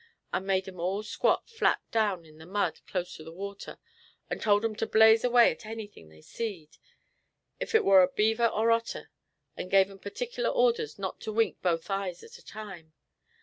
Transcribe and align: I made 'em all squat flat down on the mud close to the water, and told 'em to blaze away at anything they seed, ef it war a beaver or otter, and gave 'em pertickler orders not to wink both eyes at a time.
I 0.33 0.39
made 0.39 0.67
'em 0.67 0.79
all 0.79 1.03
squat 1.03 1.47
flat 1.47 1.79
down 1.91 2.25
on 2.25 2.39
the 2.39 2.47
mud 2.47 2.79
close 2.87 3.15
to 3.17 3.23
the 3.23 3.31
water, 3.31 3.77
and 4.31 4.41
told 4.41 4.65
'em 4.65 4.75
to 4.77 4.87
blaze 4.87 5.23
away 5.23 5.51
at 5.51 5.63
anything 5.63 6.09
they 6.09 6.23
seed, 6.23 6.77
ef 7.59 7.75
it 7.75 7.85
war 7.85 8.01
a 8.01 8.07
beaver 8.11 8.47
or 8.47 8.71
otter, 8.71 9.11
and 9.55 9.69
gave 9.69 9.91
'em 9.91 9.99
pertickler 9.99 10.49
orders 10.49 10.97
not 10.97 11.19
to 11.21 11.31
wink 11.31 11.61
both 11.61 11.91
eyes 11.91 12.23
at 12.23 12.39
a 12.39 12.43
time. 12.43 12.93